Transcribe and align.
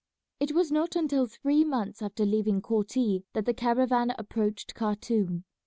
It 0.39 0.53
was 0.55 0.71
not 0.71 0.95
until 0.95 1.27
three 1.27 1.63
months 1.63 2.01
after 2.01 2.25
leaving 2.25 2.59
Korti 2.59 3.21
that 3.33 3.45
the 3.45 3.53
caravan 3.53 4.15
approached 4.17 4.73
Khartoum. 4.73 5.43